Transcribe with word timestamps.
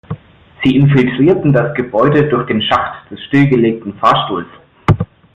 Sie 0.63 0.77
infiltrieren 0.77 1.53
das 1.53 1.75
Gebäude 1.75 2.27
durch 2.27 2.47
den 2.47 2.59
Schacht 2.63 3.11
des 3.11 3.23
stillgelegten 3.25 3.93
Fahrstuhls. 3.99 4.47